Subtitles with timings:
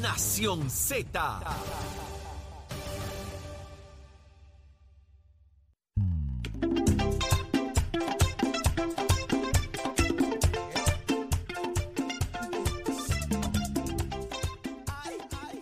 [0.00, 1.40] Nación Z.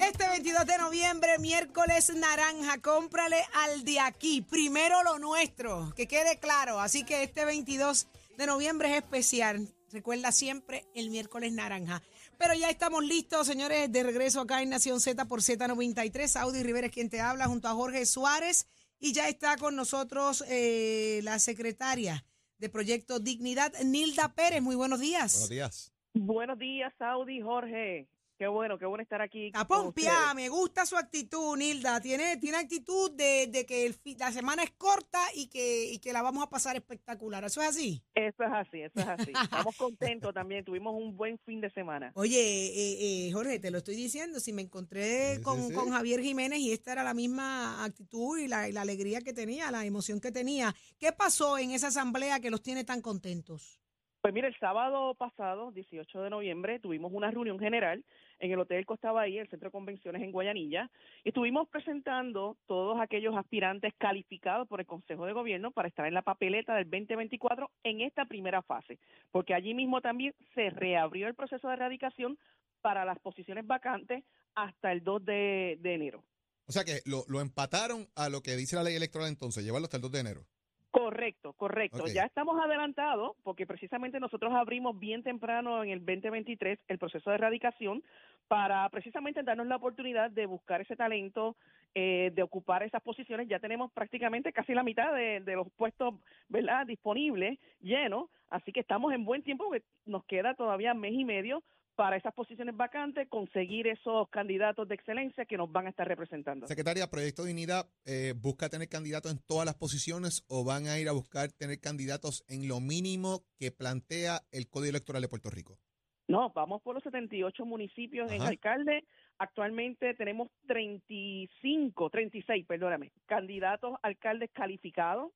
[0.01, 6.39] Este 22 de noviembre, miércoles naranja, cómprale al de aquí, primero lo nuestro, que quede
[6.39, 6.81] claro.
[6.81, 8.07] Así que este 22
[8.39, 9.69] de noviembre es especial.
[9.93, 12.03] Recuerda siempre el miércoles naranja.
[12.39, 16.41] Pero ya estamos listos, señores, de regreso acá en Nación Z por Z93.
[16.41, 18.67] Audi Rivera es quien te habla junto a Jorge Suárez.
[18.99, 22.25] Y ya está con nosotros eh, la secretaria
[22.59, 24.63] de Proyecto Dignidad, Nilda Pérez.
[24.63, 25.33] Muy buenos días.
[25.33, 25.93] Buenos días.
[26.15, 28.09] Buenos días, Saudi, Jorge.
[28.37, 29.47] Qué bueno, qué bueno estar aquí.
[29.47, 32.01] Está pompeada, me gusta su actitud, Nilda.
[32.01, 35.99] Tiene, tiene actitud de, de que el fi- la semana es corta y que, y
[36.01, 37.45] que la vamos a pasar espectacular.
[37.45, 38.03] ¿Eso es así?
[38.13, 39.33] Eso es así, eso es así.
[39.41, 40.65] Estamos contentos también.
[40.65, 42.11] Tuvimos un buen fin de semana.
[42.17, 45.75] Oye, eh, eh, Jorge, te lo estoy diciendo, si me encontré Sí, sí, con, sí.
[45.75, 49.33] con Javier Jiménez y esta era la misma actitud y la, y la alegría que
[49.33, 50.75] tenía, la emoción que tenía.
[50.99, 53.81] ¿Qué pasó en esa asamblea que los tiene tan contentos?
[54.25, 58.03] Pues mira, el sábado pasado, 18 de noviembre, tuvimos una reunión general
[58.39, 60.91] en el Hotel Costa Bahía, el Centro de Convenciones en Guayanilla,
[61.25, 66.15] y estuvimos presentando todos aquellos aspirantes calificados por el Consejo de Gobierno para estar en
[66.15, 68.99] la papeleta del 2024 en esta primera fase,
[69.31, 72.39] porque allí mismo también se reabrió el proceso de erradicación
[72.81, 76.25] para las posiciones vacantes hasta el 2 de, de enero.
[76.67, 79.85] O sea que lo, lo empataron a lo que dice la ley electoral entonces, llevarlo
[79.85, 80.47] hasta el 2 de enero.
[80.95, 82.07] Correcto, correcto.
[82.07, 87.35] Ya estamos adelantados porque precisamente nosotros abrimos bien temprano en el 2023 el proceso de
[87.35, 88.05] erradicación
[88.47, 91.57] para precisamente darnos la oportunidad de buscar ese talento,
[91.97, 93.49] eh, de ocupar esas posiciones.
[93.49, 96.15] Ya tenemos prácticamente casi la mitad de, de los puestos
[96.49, 101.25] verdad disponibles, llenos, así que estamos en buen tiempo porque nos queda todavía mes y
[101.25, 101.65] medio
[101.95, 106.67] para esas posiciones vacantes, conseguir esos candidatos de excelencia que nos van a estar representando.
[106.67, 111.09] Secretaria, Proyecto Dignidad eh, busca tener candidatos en todas las posiciones o van a ir
[111.09, 115.79] a buscar tener candidatos en lo mínimo que plantea el Código Electoral de Puerto Rico.
[116.27, 119.05] No, vamos por los 78 municipios en alcalde.
[119.39, 125.33] Actualmente tenemos 35, 36, perdóname, candidatos alcaldes calificados.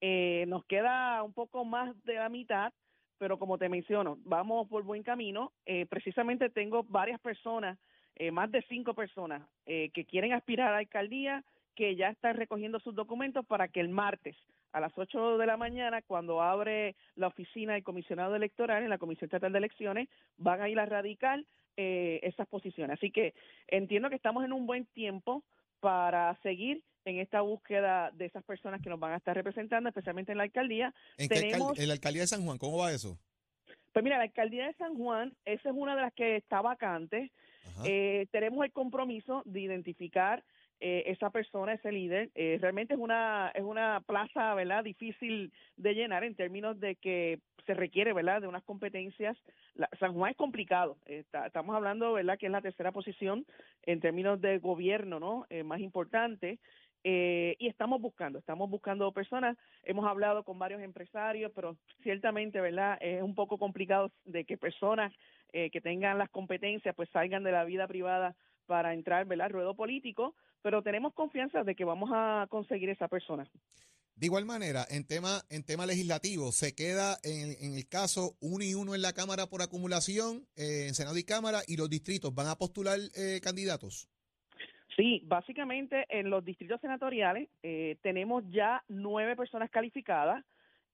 [0.00, 2.72] Eh, nos queda un poco más de la mitad,
[3.18, 5.52] pero como te menciono, vamos por buen camino.
[5.66, 7.78] Eh, precisamente tengo varias personas,
[8.16, 12.36] eh, más de cinco personas, eh, que quieren aspirar a la alcaldía, que ya están
[12.36, 14.36] recogiendo sus documentos para que el martes
[14.72, 18.98] a las 8 de la mañana, cuando abre la oficina del comisionado electoral en la
[18.98, 21.42] Comisión Estatal de Elecciones, van a ir a radicar
[21.76, 22.96] eh, esas posiciones.
[22.96, 23.34] Así que
[23.68, 25.44] entiendo que estamos en un buen tiempo
[25.80, 30.32] para seguir en esta búsqueda de esas personas que nos van a estar representando, especialmente
[30.32, 30.94] en la alcaldía.
[31.16, 33.18] ¿En, qué alcal- Tenemos- en la alcaldía de San Juan, ¿cómo va eso?
[33.92, 37.30] Pues mira, la alcaldía de San Juan, esa es una de las que está vacante.
[37.84, 40.42] Eh, tenemos el compromiso de identificar
[40.80, 42.30] eh, esa persona, ese líder.
[42.34, 44.84] Eh, realmente es una es una plaza, ¿verdad?
[44.84, 48.40] Difícil de llenar en términos de que se requiere, ¿verdad?
[48.40, 49.36] De unas competencias.
[49.74, 50.96] La- San Juan es complicado.
[51.06, 52.38] Eh, está- estamos hablando, ¿verdad?
[52.38, 53.44] Que es la tercera posición
[53.82, 55.46] en términos de gobierno, ¿no?
[55.50, 56.58] Eh, más importante.
[57.04, 59.56] Eh, y estamos buscando, estamos buscando personas.
[59.82, 62.98] Hemos hablado con varios empresarios, pero ciertamente, ¿verdad?
[63.00, 65.12] Es un poco complicado de que personas
[65.52, 68.36] eh, que tengan las competencias pues salgan de la vida privada
[68.66, 69.46] para entrar, ¿verdad?
[69.46, 73.48] Al ruedo político, pero tenemos confianza de que vamos a conseguir esa persona.
[74.18, 78.74] De igual manera, en tema, en tema legislativo, se queda en, el caso uno y
[78.74, 82.48] uno en la Cámara por acumulación, eh, en Senado y Cámara, y los distritos van
[82.48, 84.08] a postular eh, candidatos.
[84.98, 90.44] Sí, básicamente en los distritos senatoriales eh, tenemos ya nueve personas calificadas.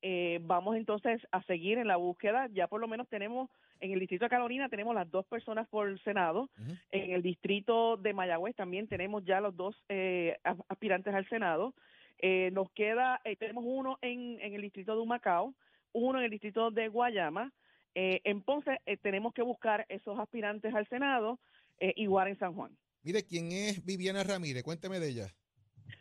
[0.02, 2.48] Eh, vamos entonces a seguir en la búsqueda.
[2.52, 3.48] Ya por lo menos tenemos
[3.80, 6.50] en el distrito de Carolina tenemos las dos personas por el Senado.
[6.90, 10.36] En el distrito de Mayagüez también tenemos ya los dos eh,
[10.68, 11.72] aspirantes al Senado.
[12.18, 15.54] Eh, nos queda, eh, tenemos uno en, en el distrito de Humacao,
[15.94, 17.52] uno en el distrito de Guayama.
[17.94, 21.38] Eh, en Ponce eh, tenemos que buscar esos aspirantes al Senado,
[21.78, 22.76] eh, igual en San Juan.
[23.04, 24.62] Mire, ¿quién es Viviana Ramírez?
[24.62, 25.26] Cuénteme de ella.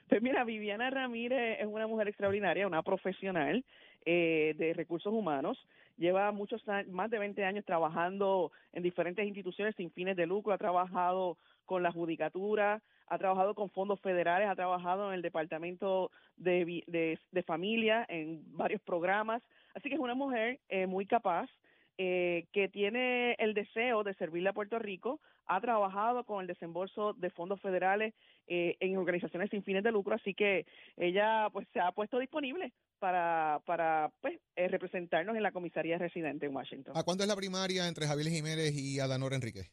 [0.07, 3.65] Pues mira, Viviana Ramírez es una mujer extraordinaria, una profesional
[4.05, 5.57] eh, de recursos humanos.
[5.97, 10.53] Lleva muchos más de 20 años trabajando en diferentes instituciones sin fines de lucro.
[10.53, 16.09] Ha trabajado con la judicatura, ha trabajado con fondos federales, ha trabajado en el departamento
[16.37, 19.43] de, de, de familia, en varios programas.
[19.75, 21.49] Así que es una mujer eh, muy capaz.
[21.97, 27.13] Eh, que tiene el deseo de servirle a Puerto Rico, ha trabajado con el desembolso
[27.13, 28.13] de fondos federales
[28.47, 30.65] eh, en organizaciones sin fines de lucro, así que
[30.97, 36.45] ella pues se ha puesto disponible para para pues eh, representarnos en la comisaría residente
[36.45, 36.95] en Washington.
[36.95, 39.69] ¿A cuándo es la primaria entre Javier Jiménez y Adanor Enrique?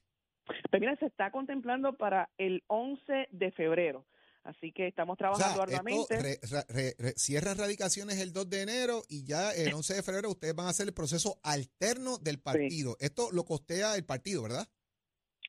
[0.70, 4.05] Pues mira, se está contemplando para el 11 de febrero.
[4.42, 6.16] Así que estamos O sea, trabajando esto arduamente.
[6.19, 10.02] re- ra- re- re- cierra radicaciones el 2 de enero y ya el 11 de
[10.02, 12.96] febrero ustedes van a hacer el proceso alterno del partido.
[13.00, 14.66] Esto lo costea el partido, ¿verdad?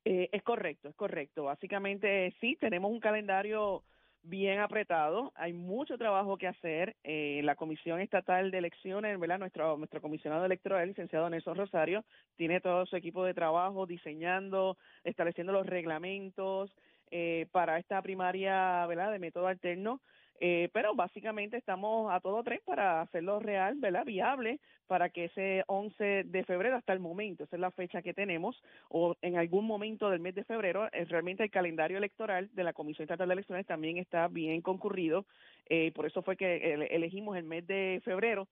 [0.04, 1.44] Eh, es correcto, es correcto.
[1.44, 3.84] Básicamente sí, tenemos un calendario
[4.24, 5.32] bien apretado.
[5.36, 6.96] Hay mucho trabajo que hacer.
[7.04, 9.40] Eh, la Comisión Estatal de Elecciones, ¿verdad?
[9.40, 12.04] Nuestro, nuestro comisionado electoral, el licenciado Nelson Rosario,
[12.36, 16.72] tiene todo su equipo de trabajo diseñando, estableciendo los reglamentos
[17.12, 19.12] eh, para esta primaria, ¿verdad?
[19.12, 20.02] De método alterno.
[20.44, 24.04] Eh, pero básicamente estamos a todo tren para hacerlo real, ¿verdad?
[24.06, 28.16] Viable para que ese 11 de febrero, hasta el momento, esa es la fecha que
[28.16, 28.60] tenemos,
[28.90, 32.74] o en algún momento del mes de febrero, eh, realmente el calendario electoral de la
[32.74, 35.28] Comisión Estatal de Elecciones también está bien concurrido,
[35.70, 38.48] eh, por eso fue que ele- elegimos el mes de febrero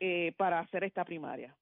[0.00, 1.54] eh, para hacer esta primaria.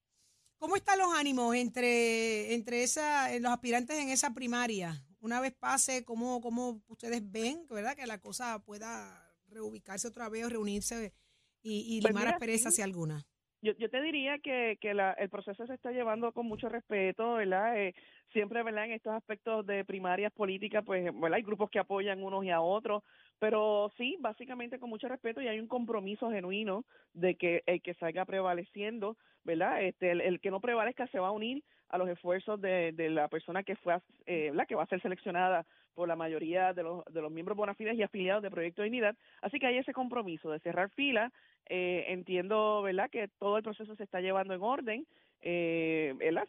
[0.58, 5.04] ¿Cómo están los ánimos entre, entre esa, eh, los aspirantes en esa primaria?
[5.20, 10.44] Una vez pase, ¿cómo, cómo ustedes ven verdad, que la cosa pueda reubicarse otra vez
[10.44, 11.14] o reunirse
[11.62, 12.76] y, y Pues limar mira, asperezas sí.
[12.76, 13.26] si alguna?
[13.64, 17.37] Yo, yo te diría que, que la, el proceso se está llevando con mucho respeto,
[17.37, 17.78] ¿verdad?
[17.81, 17.94] Eh,
[18.31, 18.84] siempre, ¿verdad?
[18.84, 21.37] En estos aspectos de primarias políticas, pues, ¿verdad?
[21.37, 23.02] Hay grupos que apoyan unos y a otros,
[23.38, 26.84] pero sí, básicamente con mucho respeto y hay un compromiso genuino
[27.14, 29.82] de que el que salga prevaleciendo, ¿verdad?
[29.82, 33.10] Este, el, el que no prevalezca se va a unir a los esfuerzos de, de
[33.10, 33.96] la persona que fue,
[34.26, 34.66] eh, ¿verdad?
[34.66, 37.96] Que va a ser seleccionada por la mayoría de los, de los miembros bona fides
[37.96, 39.14] y afiliados de Proyecto Dignidad.
[39.42, 41.32] Así que hay ese compromiso de cerrar fila.
[41.69, 45.06] Eh, entiendo, ¿verdad?, que todo el proceso se está llevando en orden.
[45.46, 46.48] Eh, ¿verdad?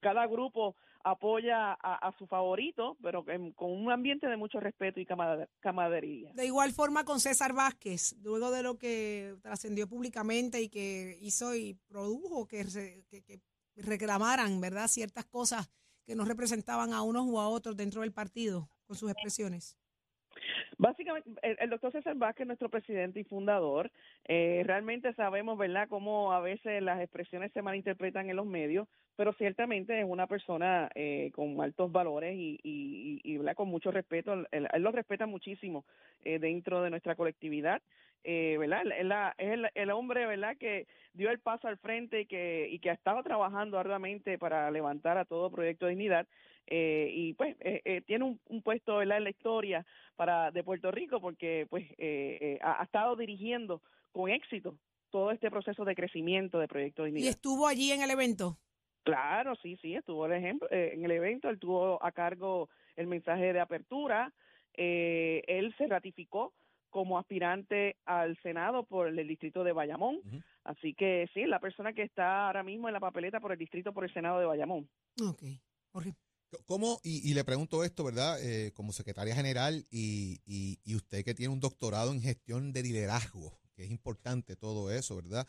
[0.00, 0.74] Cada grupo
[1.04, 5.06] apoya a, a su favorito, pero en- con un ambiente de mucho respeto y
[5.60, 6.32] camaradería.
[6.34, 11.54] De igual forma con César Vázquez, luego de lo que trascendió públicamente y que hizo
[11.56, 12.64] y produjo que-
[13.10, 13.40] que
[13.76, 15.70] reclamaran, ¿verdad?, ciertas cosas
[16.04, 19.76] que no representaban a unos u a otros dentro del partido con sus expresiones.
[20.78, 23.90] Básicamente, el, el doctor César Vázquez, nuestro presidente y fundador,
[24.26, 29.32] eh, realmente sabemos, ¿verdad?, cómo a veces las expresiones se malinterpretan en los medios, pero
[29.34, 34.32] ciertamente es una persona eh, con altos valores y, y, y, y, con mucho respeto.
[34.32, 35.84] Él, él lo respeta muchísimo
[36.24, 37.80] eh, dentro de nuestra colectividad.
[38.24, 38.82] Eh, ¿verdad?
[38.96, 42.68] Él la- es el, el hombre, ¿verdad?, que dio el paso al frente y que,
[42.70, 46.26] y que ha estado trabajando arduamente para levantar a todo Proyecto de Dignidad.
[46.68, 49.18] Eh, y pues eh, eh, tiene un, un puesto ¿verdad?
[49.18, 49.84] en la historia
[50.14, 53.82] para de Puerto Rico porque pues eh, eh, ha, ha estado dirigiendo
[54.12, 54.78] con éxito
[55.10, 57.30] todo este proceso de crecimiento de Proyecto de Y Dignidad.
[57.34, 58.56] estuvo allí en el evento.
[59.02, 63.52] Claro, sí, sí, estuvo el ejemplo, en el evento, él tuvo a cargo el mensaje
[63.52, 64.32] de apertura,
[64.74, 66.52] eh, él se ratificó
[66.92, 70.20] como aspirante al Senado por el distrito de Bayamón,
[70.62, 73.92] así que sí, la persona que está ahora mismo en la papeleta por el distrito
[73.92, 74.88] por el Senado de Bayamón.
[75.20, 75.42] Ok,
[75.90, 76.18] horrible.
[76.66, 77.00] ¿Cómo?
[77.02, 78.38] Y, y le pregunto esto, ¿verdad?
[78.44, 82.82] Eh, como secretaria general y, y- y usted que tiene un doctorado en gestión de
[82.82, 85.46] liderazgo, que es importante todo eso, ¿verdad?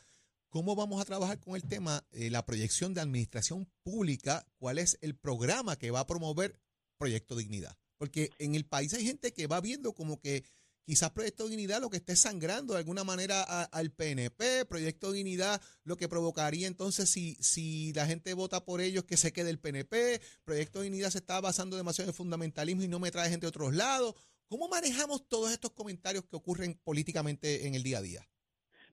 [0.48, 4.45] ¿Cómo vamos a trabajar con el tema, eh, la proyección de administración pública?
[4.57, 6.57] ¿Cuál es el programa que va a promover
[6.98, 7.75] Proyecto Dignidad?
[7.98, 10.44] Porque en el país hay gente que va viendo como que
[10.85, 15.97] quizás Proyecto Dignidad lo que esté sangrando de alguna manera al PNP, Proyecto Dignidad lo
[15.97, 20.21] que provocaría entonces si, si la gente vota por ellos que se quede el PNP,
[20.44, 23.73] Proyecto Dignidad se está basando demasiado en fundamentalismo y no me trae gente de otros
[23.73, 24.16] lados.
[24.47, 28.21] ¿Cómo manejamos todos estos comentarios que ocurren políticamente en el día a día?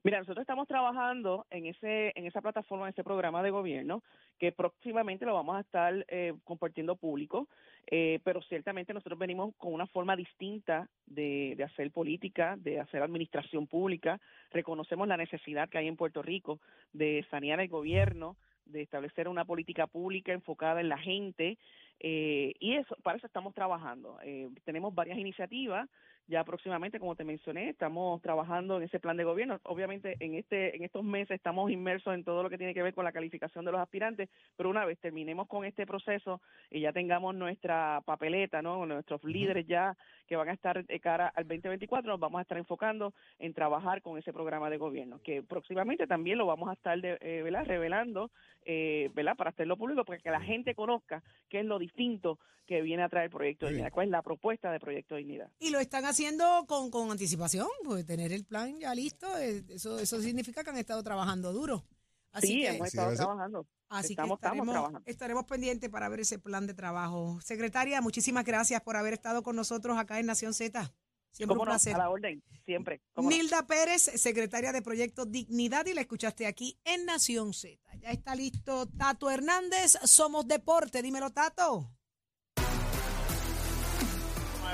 [0.03, 4.03] Mira, nosotros estamos trabajando en ese en esa plataforma, en ese programa de gobierno,
[4.39, 7.49] que próximamente lo vamos a estar eh, compartiendo público,
[7.93, 13.67] eh, pero ciertamente nosotros venimos con una forma distinta de, hacer política, de hacer administración
[13.67, 14.21] pública.
[14.53, 16.61] Reconocemos la necesidad que hay en Puerto Rico
[16.93, 21.59] de sanear el gobierno, de establecer una política pública enfocada en la gente,
[21.99, 24.19] eh, y eso para eso estamos trabajando.
[24.23, 25.89] Eh, tenemos varias iniciativas
[26.31, 29.59] ya próximamente, como te mencioné, estamos trabajando en ese plan de gobierno.
[29.65, 32.95] Obviamente, en este en estos meses estamos inmersos en todo lo que tiene que ver
[32.95, 36.93] con la calificación de los aspirantes, pero una vez terminemos con este proceso y ya
[36.93, 38.87] tengamos nuestra papeleta, ¿no?
[38.87, 39.97] Nuestros líderes ya
[40.29, 44.01] que van a estar de cara al 2024, nos vamos a estar enfocando en trabajar
[44.01, 47.65] con ese programa de gobierno, que próximamente también lo vamos a estar de, eh, ¿verdad?
[47.67, 48.31] revelando,
[48.65, 49.37] eh, ¿verdad?
[49.37, 52.39] Para hacerlo público, para que la gente conozca qué es lo distinto
[52.71, 53.73] que viene a traer el Proyecto de.
[53.73, 55.51] Dignidad, cuál es la propuesta de Proyecto de Dignidad.
[55.59, 56.20] Y lo están haciendo
[56.67, 60.79] con, con anticipación, pues tener el plan ya listo, eh, eso, eso significa que han
[60.79, 61.87] estado trabajando duro.
[62.33, 63.67] Así sí, que, hemos estado trabajando.
[63.89, 65.03] así estamos- que estamos estaremos, trabajando.
[65.07, 67.41] estaremos pendientes para ver ese plan de trabajo.
[67.43, 70.93] Secretaria, muchísimas gracias por haber estado con nosotros acá en Nación Z.
[71.33, 71.73] Siempre ¿Cómo un no?
[71.73, 71.95] placer.
[71.95, 73.01] A la orden, siempre.
[73.15, 73.37] ¿Cómo no?
[73.37, 77.79] Nilda Pérez, secretaria de Proyecto Dignidad, y la escuchaste aquí en Nación Z.
[78.01, 81.03] Ya está listo Tato Hernández, Somos Deporte.
[81.03, 81.93] Dímelo, Tato.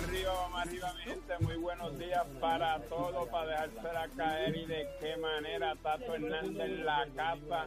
[0.07, 1.39] Arriba, vamos arriba, mi gente.
[1.41, 6.85] Muy buenos días para todos, para dejársela caer y de qué manera Tato Hernández en
[6.85, 7.67] la casa.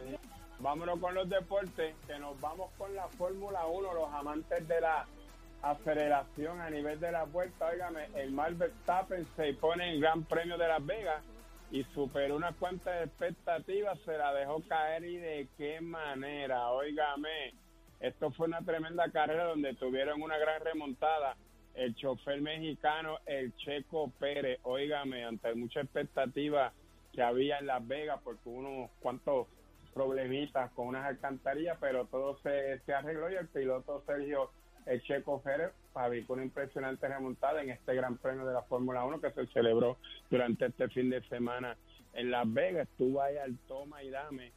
[0.58, 5.06] Vámonos con los deportes, que nos vamos con la Fórmula 1, los amantes de la
[5.62, 7.66] aceleración a nivel de la vuelta.
[7.66, 11.22] Óigame, el Max Verstappen se pone en Gran Premio de Las Vegas
[11.70, 16.70] y superó unas cuantas expectativas, se la dejó caer y de qué manera.
[16.70, 17.52] Óigame,
[18.00, 21.36] esto fue una tremenda carrera donde tuvieron una gran remontada.
[21.80, 26.74] El chofer mexicano, el Checo Pérez, óigame, ante mucha expectativa
[27.10, 29.46] que había en Las Vegas, porque unos cuantos
[29.94, 34.50] problemitas con unas alcantarillas, pero todo se, se arregló y el piloto Sergio
[34.84, 39.18] el Checo Pérez fabricó una impresionante remontada en este Gran Premio de la Fórmula 1
[39.22, 39.96] que se celebró
[40.28, 41.78] durante este fin de semana
[42.12, 42.88] en Las Vegas.
[42.90, 44.52] Estuvo ahí al toma y dame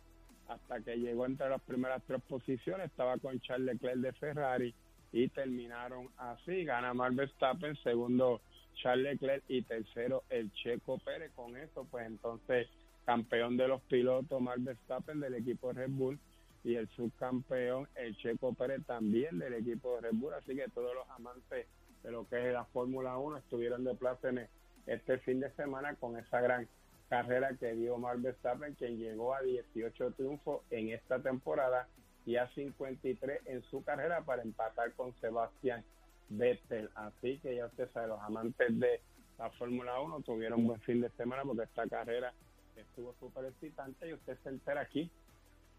[0.50, 2.88] hasta que llegó entre las primeras tres posiciones.
[2.88, 4.76] Estaba con Charles Leclerc de Ferrari
[5.14, 6.66] y terminaron así.
[6.66, 8.42] Gana Max Verstappen, segundo
[8.74, 11.32] Charles Leclerc y tercero el Checo Pérez.
[11.36, 12.68] Con eso, pues entonces
[13.06, 16.20] campeón de los pilotos Max Verstappen del equipo Red Bull
[16.64, 20.34] y el subcampeón, el Checo Pérez, también del equipo de Red Bull.
[20.34, 21.68] Así que todos los amantes
[22.02, 24.50] de lo que es la Fórmula 1 estuvieron de en
[24.88, 26.68] este fin de semana con esa gran
[27.08, 31.88] carrera que dio Max Verstappen, quien llegó a 18 triunfos en esta temporada
[32.26, 35.84] y a 53 en su carrera para empatar con Sebastián
[36.30, 36.90] Vettel.
[36.96, 39.02] Así que ya usted sabe, los amantes de
[39.38, 42.34] la Fórmula 1 tuvieron un buen fin de semana porque esta carrera
[42.76, 45.10] estuvo súper excitante y usted se entera aquí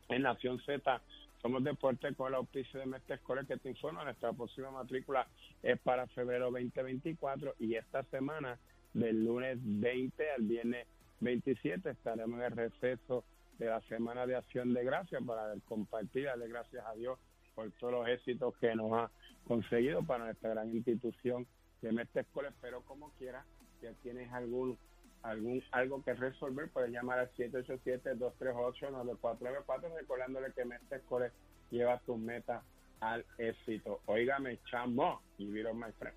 [0.08, 1.00] en Nación Z.
[1.40, 4.04] Somos Deporte con el auspicio de Mestre Escolar que te informa.
[4.04, 5.26] Nuestra próxima matrícula
[5.62, 8.58] es para febrero 2024 y esta semana,
[8.92, 10.86] del lunes 20 al viernes
[11.20, 13.24] 27, estaremos en el receso
[13.58, 17.18] de la Semana de Acción de Gracias para compartir, darle gracias a Dios
[17.54, 19.10] por todos los éxitos que nos ha
[19.46, 21.46] conseguido para nuestra gran institución
[21.82, 22.52] de Mestre Escolar.
[22.60, 23.44] Pero como quiera,
[23.80, 24.76] si tienes algún
[25.22, 31.32] algún algo que resolver, puedes llamar al 787-238-9494, recordándole que Mestre Core
[31.70, 32.62] lleva tus metas
[33.00, 34.00] al éxito.
[34.06, 36.16] Óigame, chamo, y vieron my friend.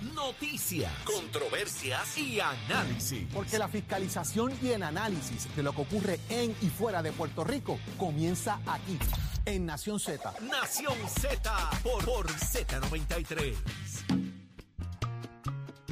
[0.00, 3.26] Noticias, controversias y análisis.
[3.34, 7.42] Porque la fiscalización y el análisis de lo que ocurre en y fuera de Puerto
[7.42, 8.96] Rico comienza aquí,
[9.44, 10.34] en Nación Z.
[10.42, 13.56] Nación Z por, por Z93.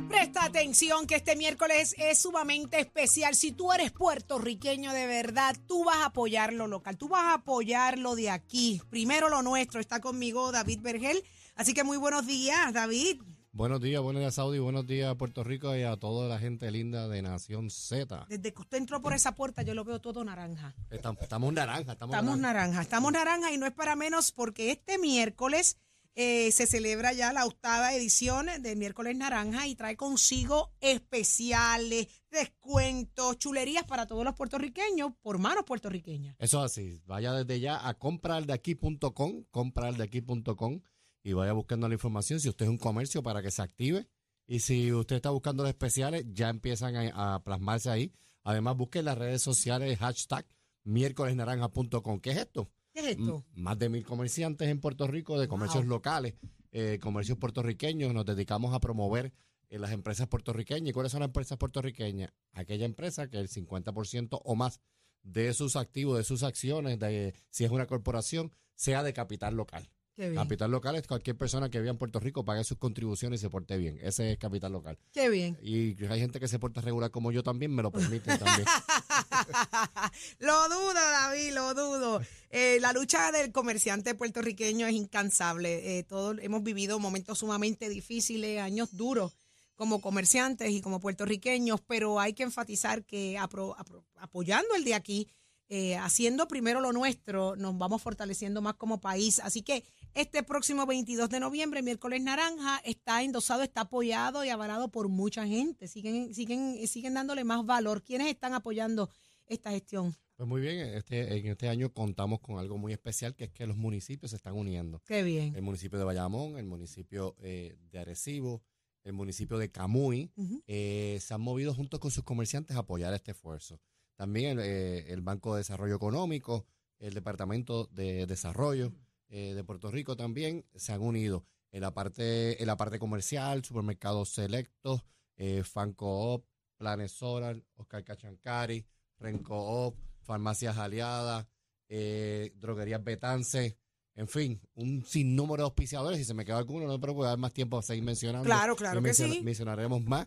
[0.08, 3.34] Presta atención que este miércoles es sumamente especial.
[3.34, 7.34] Si tú eres puertorriqueño de verdad, tú vas a apoyar lo local, tú vas a
[7.34, 8.80] apoyar lo de aquí.
[8.88, 9.80] Primero lo nuestro.
[9.80, 11.24] Está conmigo David Bergel.
[11.56, 13.20] Así que muy buenos días, David.
[13.56, 16.70] Buenos días, buenos días Saudi, buenos días a Puerto Rico y a toda la gente
[16.70, 18.26] linda de Nación Z.
[18.28, 20.74] Desde que usted entró por esa puerta yo lo veo todo naranja.
[20.90, 24.98] Estamos, estamos naranja, estamos, Estamos naranja, estamos naranja y no es para menos porque este
[24.98, 25.78] miércoles
[26.16, 33.38] eh, se celebra ya la octava edición de Miércoles Naranja y trae consigo especiales, descuentos,
[33.38, 36.36] chulerías para todos los puertorriqueños por manos puertorriqueñas.
[36.38, 37.00] Eso es así.
[37.06, 40.82] Vaya desde ya a comprardeaquí.com, comprardeaquí.com
[41.26, 44.06] y vaya buscando la información si usted es un comercio para que se active.
[44.46, 48.12] Y si usted está buscando los especiales, ya empiezan a, a plasmarse ahí.
[48.44, 50.46] Además, busque en las redes sociales hashtag
[50.84, 52.20] miércolesnaranja.com.
[52.20, 52.70] ¿Qué es esto?
[52.92, 53.44] ¿Qué es esto?
[53.54, 55.90] M- Más de mil comerciantes en Puerto Rico de comercios Wow.
[55.96, 56.34] locales,
[56.72, 58.12] eh, comercios puertorriqueños.
[58.14, 59.32] Nos dedicamos a promover
[59.68, 60.90] eh, las empresas puertorriqueñas.
[60.90, 62.32] ¿Y cuáles son las empresas puertorriqueñas?
[62.52, 64.80] Aquella empresa que el 50% o más
[65.22, 69.90] de sus activos, de sus acciones, de si es una corporación, sea de capital local.
[70.34, 73.50] Capital local es cualquier persona que viva en Puerto Rico, pague sus contribuciones y se
[73.50, 73.98] porte bien.
[74.02, 74.98] Ese es capital local.
[75.12, 75.58] Qué bien.
[75.62, 78.66] Y hay gente que se porta regular como yo también, me lo permiten también.
[80.38, 82.20] lo dudo, David, lo dudo.
[82.50, 85.98] Eh, la lucha del comerciante puertorriqueño es incansable.
[85.98, 89.36] Eh, todos hemos vivido momentos sumamente difíciles, años duros
[89.74, 94.94] como comerciantes y como puertorriqueños, pero hay que enfatizar que apro- apro- apoyando el de
[94.94, 95.28] aquí,
[95.68, 99.38] eh, haciendo primero lo nuestro, nos vamos fortaleciendo más como país.
[99.40, 99.84] Así que
[100.16, 105.46] este próximo 22 de noviembre, miércoles naranja, está endosado, está apoyado y avalado por mucha
[105.46, 105.88] gente.
[105.88, 108.02] Siguen, siguen, siguen dándole más valor.
[108.02, 109.10] ¿Quiénes están apoyando
[109.46, 110.16] esta gestión?
[110.36, 113.66] Pues muy bien, este, en este año contamos con algo muy especial, que es que
[113.66, 115.02] los municipios se están uniendo.
[115.06, 115.54] Qué bien.
[115.54, 118.62] El municipio de Bayamón, el municipio eh, de Arecibo,
[119.04, 120.32] el municipio de Camuy,
[120.66, 123.80] eh, se han movido junto con sus comerciantes a apoyar este esfuerzo.
[124.14, 126.66] También el, eh, el Banco de Desarrollo Económico,
[126.98, 128.92] el Departamento de Desarrollo
[129.28, 133.64] eh, de Puerto Rico también se han unido en la parte, en la parte comercial,
[133.64, 135.04] supermercados selectos,
[135.36, 138.86] eh, Fancoop, Planes Solar, Oscar Cachancari,
[139.18, 141.46] Rencoop, Farmacias Aliadas,
[141.88, 143.78] eh, Droguerías Betance,
[144.14, 146.18] En fin, un sinnúmero de auspiciadores.
[146.18, 148.46] Si se me queda alguno, no me preocupe, dar más tiempo a seguir mencionando.
[148.46, 149.42] Claro, claro que sí.
[149.42, 150.26] Mencionaremos más.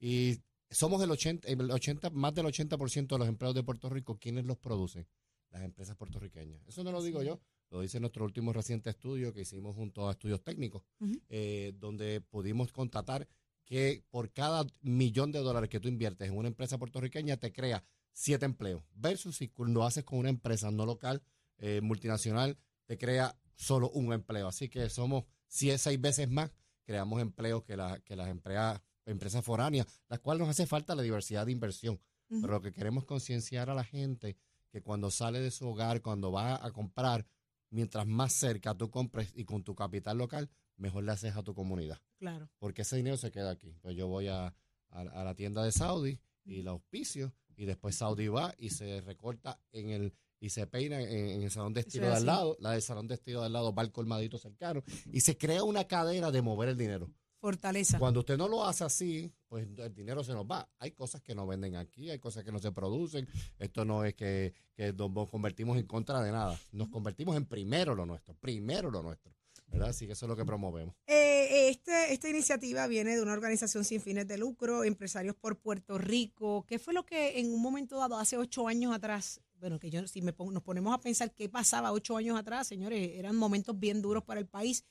[0.00, 4.18] Y somos el 80, el 80, más del 80% de los empleos de Puerto Rico.
[4.18, 5.06] ¿Quiénes los producen?
[5.50, 6.60] Las empresas puertorriqueñas.
[6.66, 7.40] Eso no lo digo yo,
[7.70, 10.82] lo dice nuestro último reciente estudio que hicimos junto a estudios técnicos,
[11.28, 13.28] eh, donde pudimos constatar
[13.64, 17.84] que por cada millón de dólares que tú inviertes en una empresa puertorriqueña te crea
[18.12, 21.22] siete empleos, versus si lo haces con una empresa no local,
[21.58, 22.56] eh, multinacional,
[22.86, 24.48] te crea solo un empleo.
[24.48, 26.50] Así que somos si es seis veces más,
[26.84, 31.02] creamos empleos que, la- que las empresas, empresas foráneas, las cuales nos hace falta la
[31.02, 32.00] diversidad de inversión.
[32.28, 34.36] Pero lo que queremos concienciar a la gente
[34.70, 37.26] que cuando sale de su hogar, cuando va a comprar,
[37.70, 41.54] mientras más cerca tú compres y con tu capital local, mejor le haces a tu
[41.54, 42.00] comunidad.
[42.18, 42.48] Claro.
[42.58, 43.74] Porque ese dinero se queda aquí.
[43.80, 47.96] Pues yo voy a, a- a la tienda de Saudi y la auspicio y después
[47.96, 51.80] Saudi va y se recorta en el y se peina en, en el salón de
[51.80, 53.90] estilo es de al lado, la del salón de estilo de al lado va al
[53.90, 57.10] colmadito cercano y se crea una cadena de mover el dinero.
[57.38, 57.98] Fortaleza.
[57.98, 60.68] Cuando usted no lo hace así, pues el dinero se nos va.
[60.78, 63.28] Hay cosas que no venden aquí, hay cosas que no se producen.
[63.58, 66.58] Esto no es que, que nos convertimos en contra de nada.
[66.72, 69.32] Nos convertimos en primero lo nuestro, primero lo nuestro.
[69.70, 69.90] ¿Verdad?
[69.90, 70.94] Así que eso es lo que promovemos.
[71.06, 75.98] Eh, este, esta iniciativa viene de una organización sin fines de lucro, Empresarios por Puerto
[75.98, 76.64] Rico.
[76.66, 80.06] ¿Qué fue lo que en un momento dado, hace ocho años atrás, bueno, que yo,
[80.08, 83.78] si me pon- nos ponemos a pensar qué pasaba ocho años atrás, señores, eran momentos
[83.78, 84.84] bien duros para el país.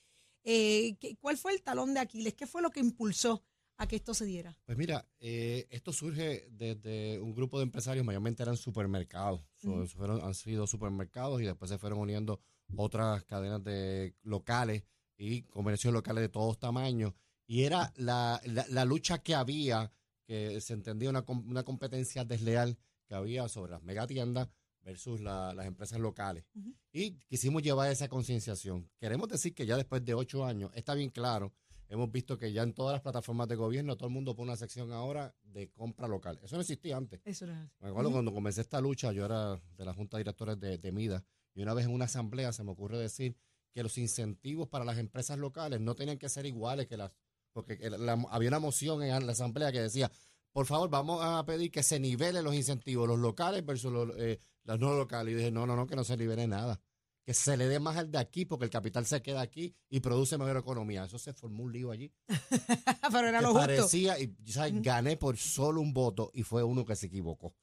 [0.50, 2.34] Eh, ¿qué- ¿Cuál fue el talón de Aquiles?
[2.34, 3.44] ¿Qué fue lo que impulsó
[3.75, 4.58] a que esto se diera?
[4.66, 9.42] Pues mira, eh, esto surge desde un grupo de empresarios, mayormente eran supermercados.
[9.58, 9.88] So, Ujú.
[9.88, 12.39] fueron, han sido supermercados y después se fueron uniendo
[12.77, 14.84] otras cadenas de locales
[15.18, 17.13] y comercios locales de todos tamaños.
[17.46, 19.92] Y era la, la, la lucha que había,
[20.25, 24.48] que se entendía una, una competencia desleal que había sobre las megatiendas
[24.88, 26.46] versus la- las empresas locales.
[26.94, 28.89] Y quisimos llevar esa concienciación.
[29.00, 31.51] Queremos decir que ya después de ocho años, está bien claro,
[31.89, 34.57] hemos visto que ya en todas las plataformas de gobierno todo el mundo pone una
[34.57, 36.40] sección ahora de compra local.
[36.42, 37.20] Eso no existía antes.
[37.25, 37.72] Eso era así.
[37.81, 40.92] Me acuerdo cuando comencé esta lucha, yo era de la Junta de Directores de, de
[40.94, 41.22] MIDA,
[41.53, 43.35] y una vez en una asamblea se me ocurre decir
[43.74, 47.11] que los incentivos para las empresas locales no tenían que ser iguales que las...
[47.51, 50.09] Porque la- había una moción en la asamblea que decía,
[50.51, 54.40] por favor, vamos a pedir que se nivelen los incentivos, los locales versus los, eh,
[54.68, 55.34] los no locales.
[55.34, 56.80] Y dije, no, no, no, que no se nivele nada.
[57.24, 60.00] Que se le dé más al de aquí porque el capital se queda aquí y
[60.00, 61.03] produce mejor economía.
[61.06, 62.12] Eso se formó un lío allí.
[63.12, 63.60] Pero era que lo justo.
[63.60, 64.82] parecía, y ¿sabes?
[64.82, 67.53] Gané por solo un voto y fue uno que se equivocó.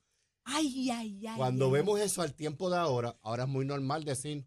[0.45, 1.37] Ay, ay, ay.
[1.39, 1.73] Cuando ay.
[1.73, 4.47] vemos eso al tiempo de ahora, ahora es muy normal decir,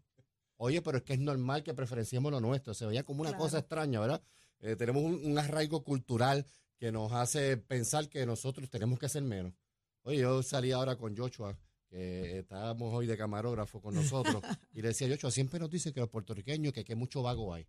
[0.56, 2.72] oye, pero es que es normal que preferenciemos lo nuestro.
[2.74, 3.42] Se veía como una Claro.
[3.44, 4.22] cosa extraña, ¿verdad?
[4.60, 6.46] Eh, tenemos un, un arraigo cultural
[6.78, 9.52] que nos hace pensar que nosotros tenemos que ser menos.
[10.02, 14.88] Oye, yo salí ahora con Joshua, que estábamos hoy de camarógrafo con nosotros, y le
[14.88, 17.66] decía, Joshua, siempre nos dice que los puertorriqueños, que, que mucho vago hay.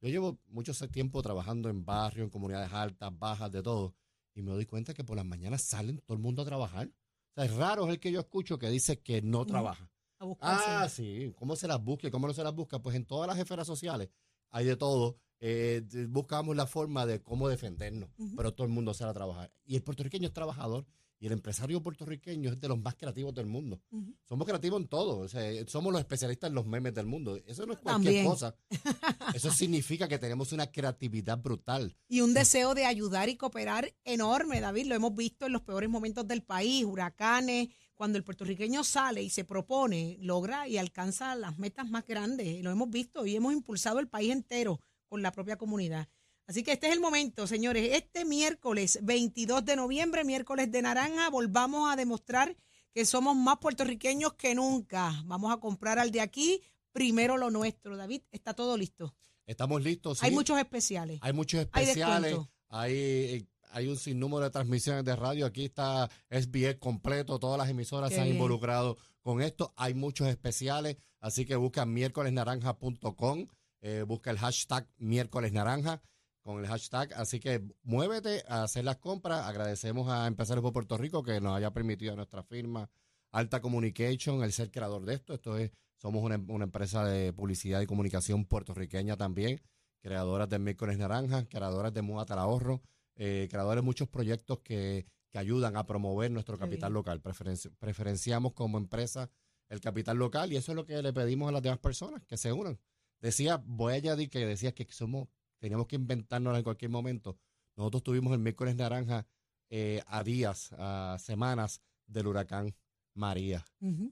[0.00, 3.94] Yo llevo mucho tiempo trabajando en barrios, en comunidades altas, bajas, de todo,
[4.34, 6.88] y me doy cuenta que por las mañanas salen todo el mundo a trabajar.
[6.88, 9.90] O sea, es raro es el que yo escucho que dice que no trabaja.
[10.18, 10.82] A.
[10.82, 11.32] Ah, sí.
[11.36, 12.80] ¿Cómo se las busca y cómo no se las busca?
[12.80, 14.10] Pues en todas las esferas sociales
[14.50, 15.18] hay de todo.
[15.38, 19.52] Eh, buscamos la forma de cómo defendernos, pero todo el mundo sale a trabajar.
[19.64, 20.86] Y el puertorriqueño es trabajador
[21.18, 23.80] y el empresario puertorriqueño es de los más creativos del mundo.
[24.24, 25.18] Somos creativos en todo.
[25.18, 27.36] O sea, somos los especialistas en los memes del mundo.
[27.46, 28.26] Eso no es cualquier También.
[28.26, 28.54] cosa.
[29.34, 31.96] Eso significa que tenemos una creatividad brutal.
[32.08, 34.86] Y un deseo de ayudar y cooperar enorme, David.
[34.86, 37.68] Lo hemos visto en los peores momentos del país, huracanes.
[37.94, 42.62] Cuando el puertorriqueño sale y se propone, logra y alcanza las metas más grandes.
[42.62, 46.08] Lo hemos visto y hemos impulsado el país entero con la propia comunidad.
[46.46, 47.90] Así que este es el momento, señores.
[47.92, 52.56] Este miércoles 22 de noviembre, miércoles de naranja, volvamos a demostrar
[52.94, 55.12] que somos más puertorriqueños que nunca.
[55.26, 57.96] Vamos a comprar al de aquí, primero lo nuestro.
[57.96, 59.14] David, está todo listo.
[59.44, 60.22] Estamos listos.
[60.22, 60.34] Hay sí.
[60.36, 61.18] muchos especiales.
[61.22, 62.30] Hay muchos Hay especiales.
[62.30, 62.52] descuento.
[62.68, 65.46] Hay, hay un sinnúmero de transmisiones de radio.
[65.46, 67.40] Aquí está SBS completo.
[67.40, 68.36] Todas las emisoras Qué se han bien.
[68.36, 69.74] involucrado con esto.
[69.76, 70.96] Hay muchos especiales.
[71.18, 73.48] Así que busca miércolesnaranja.com.
[73.80, 76.00] Eh, busca el hashtag miércoles naranja
[76.46, 77.12] con el hashtag.
[77.14, 79.44] Así que muévete a hacer las compras.
[79.46, 82.88] Agradecemos a Empresarios por Puerto Rico que nos haya permitido a nuestra firma
[83.32, 85.34] Alta Communication el ser creador de esto.
[85.34, 89.60] Esto es, somos una, una empresa de publicidad y comunicación puertorriqueña también
[90.00, 92.80] creadoras de Miércoles Naranja, creadoras de Muata al Ahorro,
[93.16, 97.20] eh, creadores de muchos proyectos que, que ayudan a promover nuestro capital local.
[97.20, 99.28] Preferenci- preferenciamos como empresa
[99.68, 102.36] el capital local y eso es lo que le pedimos a las demás personas, que
[102.36, 102.78] se unan.
[103.20, 105.26] Decía, voy a añadir que decía que somos,
[105.58, 107.38] teníamos que inventarnos en cualquier momento.
[107.76, 109.26] Nosotros tuvimos el Miércoles Naranja
[109.68, 112.74] eh, a días, a semanas del huracán
[113.14, 113.64] María.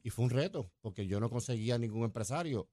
[0.02, 2.68] Y fue un reto, porque yo no conseguía ningún empresario.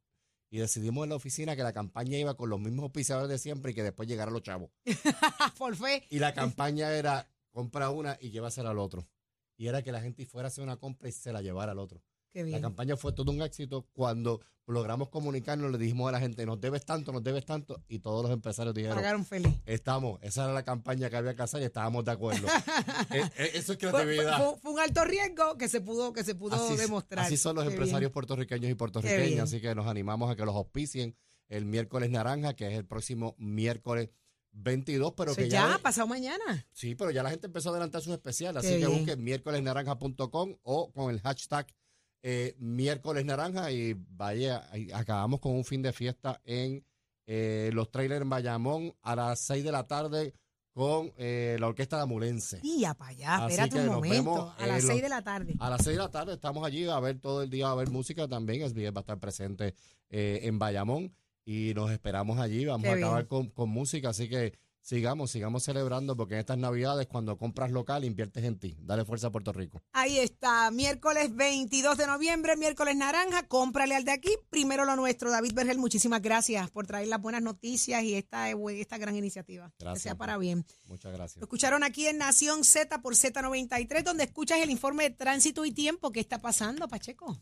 [0.49, 3.71] y decidimos en la oficina que la campaña iba con los mismos auspiciadores de siempre
[3.71, 4.69] y que después llegaran los chavos.
[5.57, 6.05] Por fe.
[6.09, 9.07] Y la campaña era compra una y llévasela al otro.
[9.55, 11.79] Y era que la gente fuera a hacer una compra y se la llevara al
[11.79, 12.01] otro.
[12.31, 13.87] Qué La campaña fue todo un éxito.
[13.93, 17.83] Cuando logramos comunicarnos, le dijimos a la gente, nos debes tanto, nos debes tanto.
[17.89, 19.53] Y todos los empresarios dijeron, Pagaron feliz.
[19.65, 22.47] estamos, esa era la campaña que había que hacer y estábamos de acuerdo.
[22.47, 24.37] Eh, eh, eso es Fue, creatividad.
[24.37, 27.25] fue- fue un alto riesgo que se pudo, que se pudo Así, demostrar.
[27.25, 28.13] así son los Qué empresarios bien.
[28.13, 29.43] puertorriqueños y puertorriqueñas.
[29.43, 31.15] Así que nos animamos a que los auspicien
[31.49, 34.09] el miércoles naranja, que es el próximo miércoles
[34.53, 35.77] 22, pero que ya, ya...
[35.79, 36.65] pasado mañana.
[36.71, 40.55] Sí, pero ya la gente empezó a adelantar sus especiales, Qué así que busquen miércolesnaranja.com
[40.63, 41.67] o con el hashtag
[42.23, 46.85] eh, miércoles naranja y vaya, acabamos con un fin de fiesta en
[47.27, 50.33] eh, los trailers en Bayamón a las 6 de la tarde
[50.73, 52.59] con eh, la orquesta de Amulense.
[52.61, 54.15] Día para allá, Así espérate un momento.
[54.33, 55.55] vemos A las en 6 los- de la tarde.
[55.59, 57.89] A las 6 de la tarde estamos allí a ver todo el día, a ver
[57.89, 58.61] música también.
[58.69, 59.75] SBS va a estar presente
[60.09, 61.13] eh, en Bayamón
[61.45, 62.65] y nos esperamos allí.
[62.65, 63.05] Vamos Qué a bien.
[63.07, 67.71] acabar con, con música, así que sigamos, sigamos celebrando porque en estas navidades cuando compras
[67.71, 68.75] local inviertes en ti.
[68.81, 69.81] Dale fuerza a Puerto Rico.
[69.93, 75.31] Ahí está, miércoles 22 de noviembre, miércoles naranja, cómprale al de aquí, primero lo nuestro.
[75.31, 79.69] David Bergel, muchísimas gracias por traer las buenas noticias y esta, eh, esta gran iniciativa.
[79.77, 80.03] Que Gracias.
[80.03, 80.65] sea para bien.
[80.87, 81.37] Muchas gracias.
[81.37, 85.71] Lo escucharon aquí en Nación Z por Z93, donde escuchas el informe de tránsito y
[85.71, 86.11] tiempo.
[86.11, 87.39] ¿Qué está pasando, Pacheco?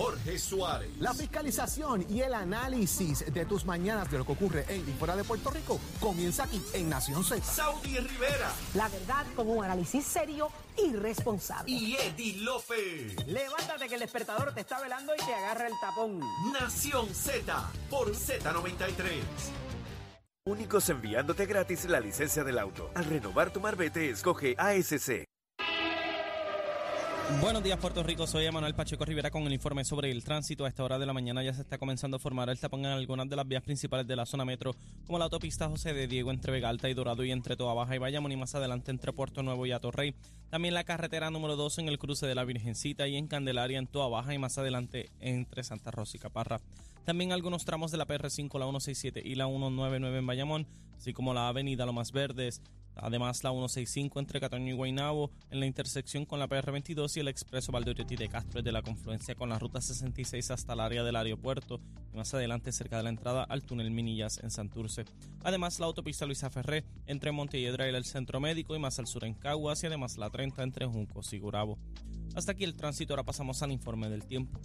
[0.00, 0.88] Jorge Suárez.
[0.98, 5.14] La fiscalización y el análisis de tus mañanas de lo que ocurre en y fuera
[5.14, 7.44] de Puerto Rico comienza aquí en Nación Z.
[7.44, 8.50] Saudi Rivera.
[8.72, 11.70] La verdad con un análisis serio y responsable.
[11.70, 13.14] Y Eddie Lofe.
[13.26, 16.18] Levántate que el despertador te está velando y te agarra el tapón.
[16.50, 19.20] Nación Z por Z93.
[20.46, 22.90] Únicos enviándote gratis la licencia del auto.
[22.94, 25.29] Al renovar tu marbete, escoge ASC.
[27.38, 30.64] Buenos días Puerto Rico, soy Emanuel Pacheco Rivera con el informe sobre el tránsito.
[30.64, 32.86] A esta hora de la mañana ya se está comenzando a formar el tapón en
[32.86, 34.74] algunas de las vías principales de la zona metro,
[35.06, 37.94] como la autopista José de Diego entre Vega Alta y Dorado y entre Toa Baja
[37.94, 40.14] y Bayamón y más adelante entre Puerto Nuevo y Atorrey.
[40.50, 43.86] También la carretera número 2 en el cruce de la Virgencita y en Candelaria en
[43.86, 46.60] Toa Baja y más adelante entre Santa Rosa y Caparra.
[47.04, 51.34] También algunos tramos de la PR5, la 167 y la 199 en Bayamón, así como
[51.34, 52.60] la avenida Lomas Verdes,
[52.96, 57.28] Además, la 165 entre Cataño y Guaynabo en la intersección con la PR22 y el
[57.28, 61.16] expreso Valdoriotti de Castro de la confluencia con la ruta 66 hasta el área del
[61.16, 61.80] aeropuerto
[62.12, 65.04] y más adelante cerca de la entrada al túnel Minillas en Santurce.
[65.42, 69.24] Además, la autopista Luisa Ferré entre Montelledra y el centro médico y más al sur
[69.24, 71.78] en Caguas y además la 30 entre Juncos y Gurabo.
[72.34, 74.58] Hasta aquí el tránsito, ahora pasamos al informe del tiempo.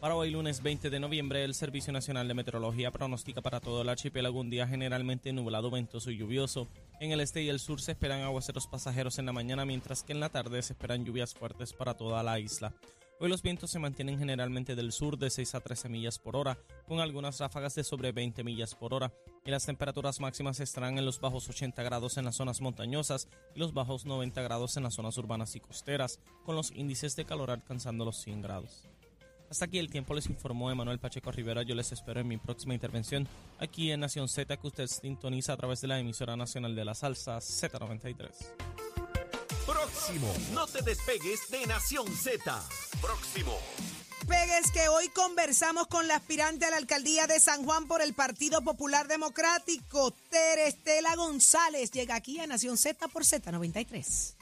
[0.00, 3.88] Para hoy lunes 20 de noviembre, el Servicio Nacional de Meteorología pronostica para todo el
[3.88, 6.66] archipiélago un día generalmente nublado, ventoso y lluvioso.
[6.98, 10.12] En el este y el sur se esperan aguaceros pasajeros en la mañana, mientras que
[10.12, 12.74] en la tarde se esperan lluvias fuertes para toda la isla.
[13.18, 16.58] Hoy los vientos se mantienen generalmente del sur de 6 a 13 millas por hora,
[16.86, 19.10] con algunas ráfagas de sobre 20 millas por hora,
[19.42, 23.58] y las temperaturas máximas estarán en los bajos 80 grados en las zonas montañosas y
[23.58, 27.50] los bajos 90 grados en las zonas urbanas y costeras, con los índices de calor
[27.50, 28.84] alcanzando los 100 grados.
[29.48, 31.62] Hasta aquí el tiempo les informó Emanuel Pacheco Rivera.
[31.62, 33.26] Yo les espero en mi próxima intervención
[33.58, 36.94] aquí en Nación Z, que usted sintoniza a través de la emisora nacional de la
[36.94, 38.85] salsa Z93.
[39.66, 40.32] Próximo.
[40.52, 42.62] No te despegues de Nación Z.
[43.00, 43.58] Próximo.
[44.28, 48.14] Pegues que hoy conversamos con la aspirante a la alcaldía de San Juan por el
[48.14, 51.90] Partido Popular Democrático, Terestela González.
[51.90, 54.34] Llega aquí a Nación Z por Z93.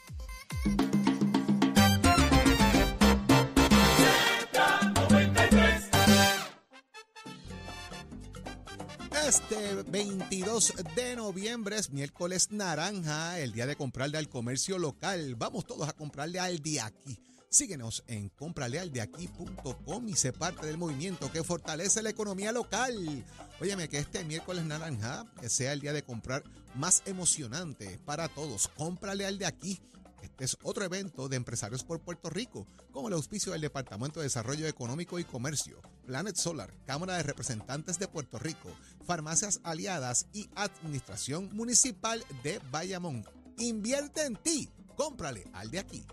[9.34, 15.34] Este 22 de noviembre es miércoles naranja, el día de comprarle al comercio local.
[15.34, 17.18] Vamos todos a comprarle al de aquí.
[17.48, 23.24] Síguenos en compralealdeaquí.com y sé parte del movimiento que fortalece la economía local.
[23.60, 26.44] Óyeme, que este miércoles naranja sea el día de comprar
[26.76, 28.68] más emocionante para todos.
[28.68, 29.80] Cómprale al de aquí.
[30.24, 34.24] Este es otro evento de empresarios por Puerto Rico, como el auspicio del Departamento de
[34.24, 38.70] Desarrollo Económico y Comercio, Planet Solar, Cámara de Representantes de Puerto Rico,
[39.06, 43.24] Farmacias Aliadas y Administración Municipal de Bayamón.
[43.58, 44.70] Invierte en ti.
[44.96, 46.06] Cómprale al de aquí.